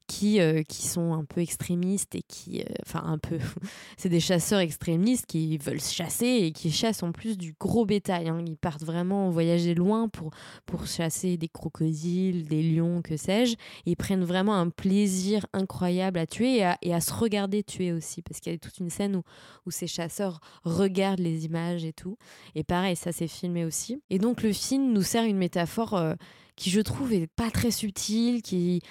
qui, 0.08 0.39
qui 0.67 0.88
sont 0.88 1.13
un 1.13 1.25
peu 1.25 1.41
extrémistes 1.41 2.15
et 2.15 2.22
qui, 2.22 2.63
enfin 2.86 3.03
un 3.05 3.17
peu, 3.17 3.38
c'est 3.98 4.10
des 4.10 4.20
chasseurs 4.20 4.60
extrémistes 4.60 5.25
qui 5.25 5.58
veulent 5.58 5.82
chasser 5.82 6.25
et 6.25 6.51
qui 6.51 6.72
chassent 6.72 7.03
en 7.03 7.12
plus 7.12 7.38
du 7.38 7.55
gros 7.60 7.86
bétail. 7.86 8.29
Hein. 8.29 8.44
Ils 8.46 8.58
partent 8.58 8.84
vraiment 8.84 9.29
voyager 9.29 9.74
loin 9.74 10.08
pour, 10.08 10.32
pour 10.65 10.86
chasser 10.88 11.38
des 11.38 11.50
crocodiles, 11.50 12.48
des 12.48 12.63
lions, 12.63 13.01
que 13.01 13.17
sais-je. 13.17 13.55
Ils 13.86 13.98
prennent 13.98 14.24
vraiment 14.24 14.55
un 14.55 14.70
plaisir 14.70 15.46
incroyable 15.53 16.20
à 16.20 16.27
tuer 16.27 16.58
et 16.58 16.63
à, 16.63 16.77
et 16.82 16.94
à 16.94 17.01
se 17.01 17.13
regarder 17.13 17.63
tuer 17.63 17.91
aussi, 17.91 18.22
parce 18.22 18.39
qu'il 18.39 18.51
y 18.51 18.55
a 18.55 18.60
toute 18.60 18.77
une 18.77 18.89
scène 18.89 19.15
où, 19.15 19.24
où 19.65 19.72
ces 19.72 19.88
chasseurs 19.88 20.39
regardent 20.63 21.20
les 21.20 21.46
images 21.46 21.84
et 21.84 21.94
tout. 21.94 22.17
Et 22.53 22.63
pareil, 22.63 22.96
ça 22.96 23.12
c'est 23.16 23.28
filmé 23.28 23.64
aussi. 23.64 24.02
Et 24.10 24.20
donc 24.20 24.44
le 24.44 24.52
film 24.52 24.92
nous 24.92 25.02
sert 25.02 25.24
une 25.24 25.38
métaphore 25.38 25.94
euh, 25.94 26.16
qui, 26.56 26.70
je 26.70 26.82
trouve, 26.82 27.14
est 27.14 27.28
pas 27.28 27.50
très 27.50 27.72
subtile, 27.72 28.42
qui 28.42 28.82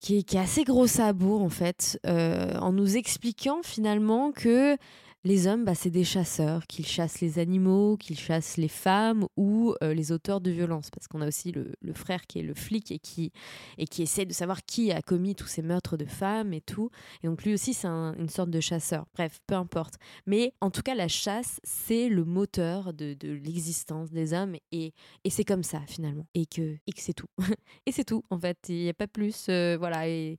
qui 0.00 0.18
est, 0.18 0.36
assez 0.36 0.64
gros 0.64 0.86
sabot 0.86 1.40
en 1.40 1.48
fait, 1.48 1.98
euh, 2.06 2.58
en 2.58 2.72
nous 2.72 2.98
expliquant 2.98 3.60
finalement 3.62 4.32
que 4.32 4.76
les 5.24 5.46
hommes, 5.46 5.64
bah, 5.64 5.74
c'est 5.74 5.90
des 5.90 6.04
chasseurs, 6.04 6.66
qu'ils 6.66 6.86
chassent 6.86 7.22
les 7.22 7.38
animaux, 7.38 7.96
qu'ils 7.96 8.18
chassent 8.18 8.58
les 8.58 8.68
femmes 8.68 9.26
ou 9.38 9.74
euh, 9.82 9.94
les 9.94 10.12
auteurs 10.12 10.42
de 10.42 10.50
violences. 10.50 10.90
Parce 10.90 11.08
qu'on 11.08 11.22
a 11.22 11.26
aussi 11.26 11.50
le, 11.50 11.72
frère 11.94 12.26
qui 12.26 12.40
est 12.40 12.42
le 12.42 12.52
flic 12.52 12.92
et 12.92 12.98
qui, 12.98 13.32
et 13.78 13.86
qui 13.86 14.02
essaie 14.02 14.26
de 14.26 14.34
savoir 14.34 14.64
qui 14.64 14.92
a 14.92 15.00
commis 15.00 15.34
tous 15.34 15.46
ces 15.46 15.62
meurtres 15.62 15.96
de 15.96 16.04
femmes 16.04 16.52
et 16.52 16.60
tout. 16.60 16.90
Et 17.22 17.26
donc 17.26 17.42
lui 17.42 17.54
aussi, 17.54 17.72
c'est 17.72 17.88
une 17.88 18.28
sorte 18.28 18.50
de 18.50 18.60
chasseur. 18.60 19.06
Bref, 19.14 19.40
peu 19.46 19.54
importe. 19.54 19.94
Mais 20.26 20.52
en 20.60 20.70
tout 20.70 20.82
cas, 20.82 20.94
la 20.94 21.08
chasse, 21.08 21.58
c'est 21.64 22.10
le 22.10 22.24
moteur 22.24 22.92
de, 22.92 23.16
l'existence 23.22 24.10
des 24.10 24.34
hommes. 24.34 24.56
Et, 24.72 24.92
et 25.24 25.30
c'est 25.30 25.44
comme 25.44 25.62
ça, 25.62 25.80
finalement. 25.86 26.26
Et 26.34 26.44
que, 26.44 26.76
et 26.86 26.92
que 26.92 27.00
c'est 27.00 27.14
tout. 27.14 27.28
et 27.86 27.92
c'est 27.92 28.04
tout, 28.04 28.22
en 28.28 28.38
fait. 28.38 28.58
Il 28.68 28.82
n'y 28.82 28.90
a 28.90 28.94
pas 28.94 29.06
plus. 29.08 29.46
Euh, 29.48 29.76
voilà. 29.78 30.06
Et. 30.06 30.38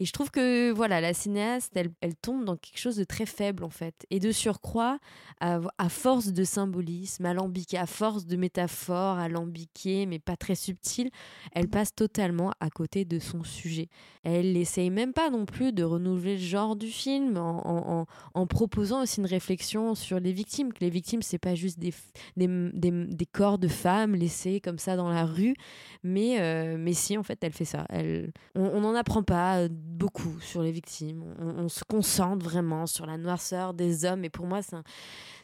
Et 0.00 0.06
je 0.06 0.12
trouve 0.12 0.30
que 0.30 0.70
voilà, 0.72 1.02
la 1.02 1.12
cinéaste, 1.12 1.76
elle, 1.76 2.16
tombe 2.16 2.46
dans 2.46 2.56
quelque 2.56 2.78
chose 2.78 2.96
de 2.96 3.04
très 3.04 3.26
faible 3.26 3.64
en 3.64 3.70
fait. 3.70 4.06
Et 4.08 4.18
de 4.18 4.32
surcroît, 4.32 4.98
à, 5.40 5.88
force 5.90 6.28
de 6.28 6.42
symbolisme 6.42 7.26
alambiqué, 7.26 7.76
à 7.76 7.86
force 7.86 8.24
de 8.24 8.36
métaphores 8.36 9.18
alambiquées, 9.18 10.06
mais 10.06 10.18
pas 10.18 10.36
très 10.36 10.54
subtiles, 10.54 11.10
elle 11.52 11.68
passe 11.68 11.94
totalement 11.94 12.52
à 12.60 12.70
côté 12.70 13.04
de 13.04 13.18
son 13.18 13.44
sujet. 13.44 13.88
Elle 14.22 14.54
n'essaye 14.54 14.88
même 14.88 15.12
pas 15.12 15.28
non 15.28 15.44
plus 15.44 15.72
de 15.72 15.82
renouveler 15.82 16.36
le 16.36 16.42
genre 16.42 16.76
du 16.76 16.88
film 16.88 17.36
en, 17.36 18.06
proposant 18.46 19.02
aussi 19.02 19.20
une 19.20 19.26
réflexion 19.26 19.94
sur 19.94 20.18
les 20.18 20.32
victimes. 20.32 20.72
Que 20.72 20.80
les 20.80 20.90
victimes, 20.90 21.20
c'est 21.20 21.38
pas 21.38 21.54
juste 21.54 21.78
des, 21.78 21.92
corps 23.32 23.58
de 23.58 23.68
femmes 23.68 24.14
laissés 24.14 24.60
comme 24.62 24.78
ça 24.78 24.96
dans 24.96 25.10
la 25.10 25.26
rue, 25.26 25.54
mais, 26.02 26.40
euh, 26.40 26.76
mais 26.78 26.94
si 26.94 27.18
en 27.18 27.22
fait 27.22 27.38
elle 27.42 27.52
fait 27.52 27.66
ça. 27.66 27.84
Elle, 27.90 28.32
on 28.54 28.80
n'en 28.80 28.94
apprend 28.94 29.22
pas 29.22 29.68
beaucoup 29.90 30.40
sur 30.40 30.62
les 30.62 30.70
victimes. 30.70 31.22
On, 31.38 31.68
se 31.68 31.84
concentre 31.84 32.44
vraiment 32.44 32.86
sur 32.86 33.06
la 33.06 33.18
noirceur 33.18 33.74
des 33.74 34.04
hommes. 34.04 34.24
Et 34.24 34.30
pour 34.30 34.46
moi, 34.46 34.60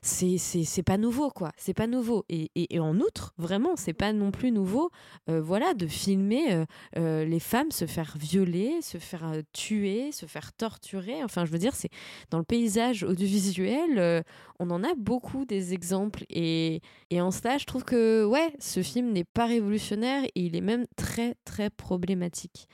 c'est 0.02 0.82
pas 0.82 0.96
nouveau, 0.96 1.30
quoi. 1.30 1.52
C'est 1.56 1.74
pas 1.74 1.86
nouveau. 1.86 2.24
Et, 2.28 2.50
et, 2.54 2.80
en 2.80 2.96
outre, 2.98 3.34
vraiment, 3.38 3.76
c'est 3.76 3.92
pas 3.92 4.12
non 4.12 4.30
plus 4.30 4.52
nouveau, 4.52 4.90
euh, 5.28 5.40
voilà, 5.40 5.74
de 5.74 5.86
filmer 5.86 6.52
euh, 6.52 6.64
euh, 6.96 7.24
les 7.24 7.40
femmes 7.40 7.70
se 7.70 7.86
faire 7.86 8.16
violer, 8.18 8.80
se 8.82 8.98
faire 8.98 9.32
tuer, 9.52 10.12
se 10.12 10.26
faire 10.26 10.52
torturer. 10.52 11.22
Enfin, 11.22 11.44
je 11.44 11.50
veux 11.50 11.58
dire, 11.58 11.74
c'est 11.74 11.90
dans 12.30 12.38
le 12.38 12.44
paysage 12.44 13.02
audiovisuel, 13.02 14.24
on 14.58 14.70
en 14.70 14.82
a 14.82 14.94
beaucoup 14.96 15.44
des 15.44 15.74
exemples. 15.74 16.24
Et, 16.30 16.80
et 17.10 17.20
en 17.20 17.30
cela, 17.30 17.58
je 17.58 17.64
trouve 17.64 17.84
que, 17.84 18.24
ouais, 18.24 18.52
ce 18.58 18.82
film 18.82 19.12
n'est 19.12 19.24
pas 19.24 19.46
révolutionnaire 19.46 20.24
et 20.24 20.40
il 20.40 20.56
est 20.56 20.60
même 20.60 20.86
très, 20.96 21.36
très 21.44 21.70
problématique. 21.70 22.68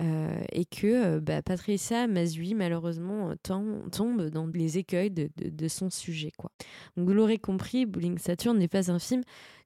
Euh, 0.00 0.40
et 0.52 0.64
que 0.64 0.86
euh, 0.86 1.20
bah, 1.20 1.42
Patricia 1.42 2.06
Mazui, 2.06 2.54
malheureusement, 2.54 3.34
tombe 3.42 4.30
dans 4.30 4.46
les 4.46 4.78
écueils 4.78 5.10
de, 5.10 5.68
son 5.68 5.90
sujet. 5.90 6.30
Quoi. 6.36 6.50
Donc, 6.96 7.08
vous 7.08 7.14
l'aurez 7.14 7.38
compris, 7.38 7.84
Bowling 7.84 8.18
Saturn 8.18 8.56
n'est 8.56 8.68
pas 8.68 8.92
un 8.92 8.98
film 8.98 9.22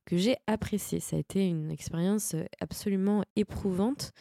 que 0.06 0.16
j'ai 0.16 0.36
apprécié. 0.46 1.00
Ça 1.00 1.16
a 1.16 1.18
été 1.18 1.46
une 1.46 1.70
expérience 1.70 2.34
euh, 2.34 2.44
absolument 2.60 3.24
éprouvante. 3.36 4.12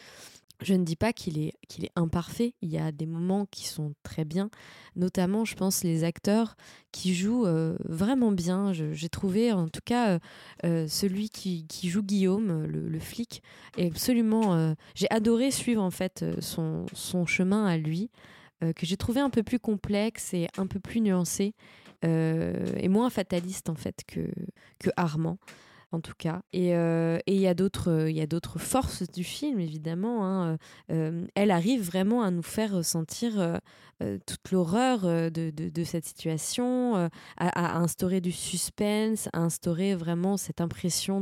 Je 0.62 0.76
ne 0.76 0.84
dis 0.84 0.96
pas 0.96 1.12
qu'il 1.12 1.40
est, 1.40 1.54
est 1.80 1.92
imparfait, 1.96 2.54
il 2.62 2.70
y 2.70 2.78
a 2.78 2.92
des 2.92 3.08
moments 3.08 3.48
qui 3.48 3.68
sont 3.68 3.94
très 4.04 4.26
bien, 4.26 4.52
notamment 4.96 5.44
je 5.44 5.56
pense 5.56 5.84
les 5.84 6.04
acteurs 6.04 6.56
qui 6.92 7.16
jouent 7.16 7.48
euh, 7.48 7.76
vraiment 7.86 8.32
bien. 8.32 8.72
J'ai 8.72 9.10
trouvé 9.10 9.52
en 9.52 9.68
tout 9.68 9.82
cas 9.84 10.10
euh, 10.10 10.20
euh, 10.66 10.88
celui 10.88 11.30
qui, 11.30 11.66
qui, 11.68 11.90
joue 11.90 12.04
Guillaume, 12.04 12.66
le, 12.66 13.00
flic, 13.00 13.42
absolument... 13.80 14.76
j'ai 14.94 15.10
adoré 15.10 15.50
suivre 15.50 15.82
en 15.82 15.90
fait 15.90 16.24
son, 16.40 16.86
son 16.94 17.26
chemin 17.26 17.66
à 17.66 17.78
lui, 17.78 18.12
que 18.62 18.86
j'ai 18.86 18.98
trouvé 18.98 19.20
un 19.20 19.32
peu 19.32 19.42
plus 19.42 19.60
complexe 19.60 20.36
et 20.36 20.48
un 20.58 20.68
peu 20.68 20.80
plus 20.80 21.02
nuancé, 21.02 21.56
et 22.04 22.88
moins 22.88 23.10
fataliste 23.10 23.70
en 23.70 23.76
fait 23.76 24.04
que, 24.08 24.30
que 24.80 24.92
Armand 24.96 25.40
en 25.92 26.00
tout 26.00 26.14
cas. 26.18 26.42
Et 26.54 26.76
euh, 26.76 27.20
il 27.28 27.38
y 27.38 27.48
a 27.48 27.54
d'autres 27.54 28.08
il 28.10 28.16
y 28.16 28.22
a 28.22 28.28
d'autres 28.28 28.60
forces 28.60 29.04
du 29.12 29.24
film 29.24 29.60
évidemment. 29.60 30.26
Hein. 30.26 30.58
Euh, 30.92 31.26
elle 31.36 31.52
arrive 31.52 31.84
vraiment 31.84 32.24
à 32.24 32.32
nous 32.32 32.42
faire 32.42 32.74
ressentir 32.74 33.34
euh, 33.38 34.18
toute 34.26 34.52
l'horreur 34.52 35.02
de, 35.02 35.84
cette 35.84 36.06
situation, 36.06 37.10
à, 37.38 37.78
instaurer 37.78 38.20
du 38.20 38.32
suspense, 38.32 39.30
à 39.32 39.40
instaurer 39.42 39.94
vraiment 39.96 40.38
cette 40.38 40.60
impression 40.60 41.22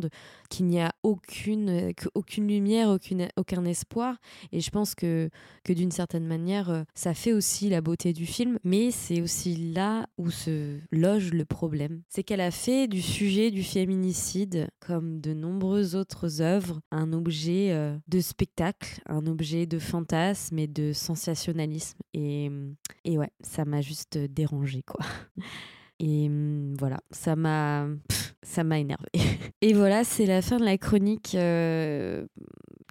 qu'il 0.49 0.67
n'y 0.67 0.79
a 0.79 0.93
aucune 1.03 1.91
lumière, 2.37 2.97
aucun 3.35 3.65
espoir. 3.65 4.15
Et 4.53 4.61
je 4.61 4.69
pense 4.69 4.95
que 4.95 5.29
d'une 5.67 5.91
certaine 5.91 6.25
manière, 6.25 6.85
ça 6.93 7.13
fait 7.13 7.33
aussi 7.33 7.69
la 7.69 7.81
beauté 7.81 8.13
du 8.13 8.25
film, 8.25 8.59
mais 8.63 8.91
c'est 8.91 9.21
aussi 9.21 9.73
là 9.73 10.07
où 10.17 10.31
se 10.31 10.77
loge 10.91 11.33
le 11.33 11.43
problème. 11.43 12.01
C'est 12.07 12.23
qu'elle 12.23 12.41
a 12.41 12.51
fait 12.51 12.87
du 12.87 13.01
sujet 13.01 13.51
du 13.51 13.63
féminicide 13.63 14.58
comme 14.79 15.21
de 15.21 15.33
nombreuses 15.33 15.95
autres 15.95 16.41
œuvres, 16.41 16.81
un 16.91 17.13
objet 17.13 17.71
euh, 17.71 17.97
de 18.07 18.19
spectacle, 18.19 19.01
un 19.07 19.25
objet 19.27 19.65
de 19.65 19.79
fantasme 19.79 20.59
et 20.59 20.67
de 20.67 20.93
sensationnalisme. 20.93 21.99
Et, 22.13 22.49
et 23.05 23.17
ouais, 23.17 23.31
ça 23.41 23.65
m'a 23.65 23.81
juste 23.81 24.17
dérangé, 24.17 24.83
quoi. 24.83 25.05
Et 25.99 26.29
mm, 26.29 26.75
voilà, 26.79 27.01
ça 27.11 27.35
m'a 27.35 27.87
ça 28.49 28.63
m'a 28.63 28.79
énervé. 28.79 29.09
Et 29.61 29.73
voilà, 29.73 30.03
c'est 30.03 30.25
la 30.25 30.41
fin 30.41 30.57
de 30.57 30.65
la 30.65 30.77
chronique 30.77 31.35
euh, 31.35 32.25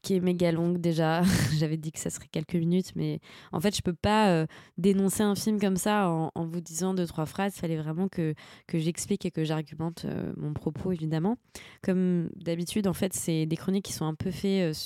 qui 0.03 0.15
est 0.15 0.21
méga 0.21 0.53
longue 0.53 0.79
déjà. 0.79 1.23
J'avais 1.59 1.77
dit 1.77 1.91
que 1.91 1.99
ça 1.99 2.11
serait 2.11 2.29
quelques 2.29 2.55
minutes, 2.55 2.93
mais 2.95 3.21
en 3.53 3.61
fait, 3.61 3.77
je 3.77 3.83
peux 3.83 3.95
pas 3.95 4.31
euh, 4.31 4.47
dénoncer 4.77 5.25
un 5.25 5.35
film 5.35 5.61
comme 5.61 5.77
ça 5.77 6.09
en, 6.09 6.47
vous 6.47 6.61
disant 6.61 6.95
deux, 6.95 7.07
trois 7.07 7.27
phrases. 7.27 7.57
Il 7.57 7.61
fallait 7.61 7.77
vraiment 7.77 8.09
que, 8.09 8.35
que 8.69 8.79
j'explique 8.79 9.27
et 9.27 9.31
que 9.33 9.45
j'argumente 9.45 10.05
euh, 10.05 10.33
mon 10.37 10.53
propos, 10.53 10.93
évidemment. 10.93 11.39
Comme 11.83 12.31
d'habitude, 12.37 12.87
en 12.87 12.95
fait, 12.95 13.13
c'est 13.13 13.45
des 13.47 13.57
chroniques 13.57 13.87
qui 13.87 13.93
sont 13.93 14.07
un 14.07 14.15
peu 14.15 14.31
faites 14.31 14.77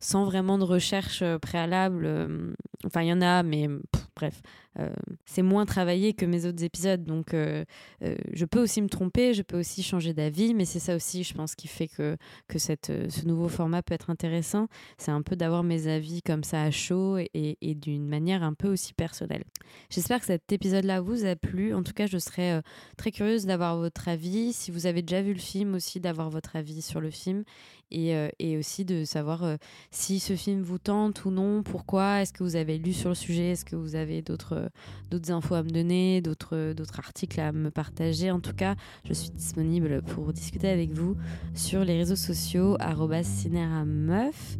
sans 0.00 0.24
vraiment 0.24 0.58
de 0.58 0.64
recherche 0.64 1.22
préalable. 1.42 2.54
Enfin, 2.84 3.02
il 3.02 3.08
y 3.08 3.12
en 3.12 3.22
a, 3.22 3.42
mais 3.42 3.68
bref, 4.16 4.42
euh, 4.78 4.88
c'est 5.24 5.42
moins 5.42 5.66
travaillé 5.66 6.14
que 6.14 6.26
mes 6.26 6.46
autres 6.46 6.64
épisodes. 6.64 7.04
Donc, 7.04 7.34
euh, 7.34 7.64
euh, 8.02 8.16
je 8.32 8.44
peux 8.44 8.62
aussi 8.62 8.82
me 8.82 8.88
tromper, 8.88 9.34
je 9.34 9.42
peux 9.42 9.58
aussi 9.58 9.82
changer 9.82 10.12
d'avis, 10.14 10.54
mais 10.54 10.64
c'est 10.64 10.78
ça 10.78 10.96
aussi, 10.96 11.24
je 11.24 11.34
pense, 11.34 11.54
qui 11.54 11.68
fait 11.68 11.88
que, 11.88 12.16
que 12.48 12.58
cette, 12.58 12.92
ce 13.08 13.26
nouveau 13.26 13.48
format 13.48 13.82
peut 13.82 13.94
être 13.94 14.10
intéressant. 14.10 14.68
C'est 14.98 15.10
un 15.10 15.22
peu 15.22 15.36
d'avoir 15.36 15.62
mes 15.62 15.86
avis 15.88 16.22
comme 16.22 16.44
ça 16.44 16.62
à 16.62 16.70
chaud 16.70 17.18
et, 17.18 17.58
et 17.60 17.74
d'une 17.74 18.06
manière 18.06 18.42
un 18.42 18.54
peu 18.54 18.68
aussi 18.68 18.92
personnelle. 18.94 19.44
J'espère 19.90 20.20
que 20.20 20.26
cet 20.26 20.52
épisode-là 20.52 21.00
vous 21.00 21.24
a 21.24 21.36
plu. 21.36 21.74
En 21.74 21.82
tout 21.82 21.92
cas, 21.92 22.06
je 22.06 22.18
serais 22.18 22.62
très 22.96 23.10
curieuse 23.10 23.46
d'avoir 23.46 23.76
votre 23.76 24.08
avis. 24.08 24.52
Si 24.52 24.70
vous 24.70 24.86
avez 24.86 25.02
déjà 25.02 25.22
vu 25.22 25.32
le 25.32 25.40
film, 25.40 25.74
aussi 25.74 26.00
d'avoir 26.00 26.30
votre 26.30 26.56
avis 26.56 26.82
sur 26.82 27.00
le 27.00 27.10
film 27.10 27.44
et, 27.90 28.14
et 28.38 28.56
aussi 28.56 28.84
de 28.84 29.04
savoir 29.04 29.56
si 29.90 30.20
ce 30.20 30.36
film 30.36 30.62
vous 30.62 30.78
tente 30.78 31.24
ou 31.24 31.30
non, 31.30 31.62
pourquoi, 31.62 32.22
est-ce 32.22 32.32
que 32.32 32.42
vous 32.42 32.56
avez 32.56 32.78
lu 32.78 32.92
sur 32.92 33.10
le 33.10 33.14
sujet, 33.14 33.52
est-ce 33.52 33.64
que 33.64 33.76
vous 33.76 33.94
avez 34.04 34.22
d'autres 34.22 34.70
d'autres 35.10 35.32
infos 35.32 35.54
à 35.54 35.62
me 35.62 35.70
donner, 35.70 36.20
d'autres 36.20 36.72
d'autres 36.72 36.98
articles 36.98 37.40
à 37.40 37.52
me 37.52 37.70
partager. 37.70 38.30
En 38.30 38.40
tout 38.40 38.54
cas, 38.54 38.76
je 39.04 39.12
suis 39.12 39.30
disponible 39.30 40.02
pour 40.02 40.32
discuter 40.32 40.68
avec 40.68 40.90
vous 40.92 41.16
sur 41.54 41.84
les 41.84 41.96
réseaux 41.96 42.16
sociaux 42.16 42.76
@cinerameuf 43.22 44.58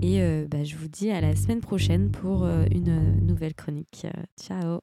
et 0.00 0.20
euh, 0.20 0.46
bah, 0.50 0.64
je 0.64 0.76
vous 0.76 0.88
dis 0.88 1.10
à 1.10 1.20
la 1.20 1.34
semaine 1.36 1.60
prochaine 1.60 2.10
pour 2.10 2.44
euh, 2.44 2.64
une 2.70 3.24
nouvelle 3.24 3.54
chronique. 3.54 4.06
ciao 4.38 4.80